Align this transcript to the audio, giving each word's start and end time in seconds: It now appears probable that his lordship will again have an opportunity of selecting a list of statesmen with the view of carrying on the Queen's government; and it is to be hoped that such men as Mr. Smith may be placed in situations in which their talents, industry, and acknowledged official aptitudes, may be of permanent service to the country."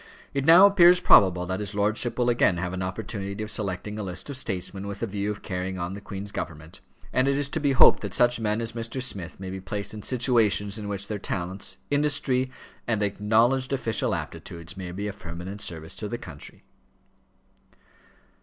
It 0.33 0.45
now 0.45 0.65
appears 0.65 0.99
probable 0.99 1.45
that 1.45 1.59
his 1.59 1.75
lordship 1.75 2.17
will 2.17 2.27
again 2.27 2.57
have 2.57 2.73
an 2.73 2.81
opportunity 2.81 3.43
of 3.43 3.51
selecting 3.51 3.99
a 3.99 4.01
list 4.01 4.31
of 4.31 4.35
statesmen 4.35 4.87
with 4.87 5.01
the 5.01 5.05
view 5.05 5.29
of 5.29 5.43
carrying 5.43 5.77
on 5.77 5.93
the 5.93 6.01
Queen's 6.01 6.31
government; 6.31 6.81
and 7.13 7.27
it 7.27 7.37
is 7.37 7.47
to 7.49 7.59
be 7.59 7.73
hoped 7.73 8.01
that 8.01 8.15
such 8.15 8.39
men 8.39 8.61
as 8.61 8.71
Mr. 8.71 8.99
Smith 8.99 9.39
may 9.39 9.51
be 9.51 9.61
placed 9.61 9.93
in 9.93 10.01
situations 10.01 10.79
in 10.79 10.87
which 10.87 11.07
their 11.07 11.19
talents, 11.19 11.77
industry, 11.91 12.49
and 12.87 13.03
acknowledged 13.03 13.71
official 13.73 14.15
aptitudes, 14.15 14.75
may 14.75 14.91
be 14.91 15.05
of 15.05 15.19
permanent 15.19 15.61
service 15.61 15.93
to 15.93 16.07
the 16.09 16.17
country." 16.17 16.63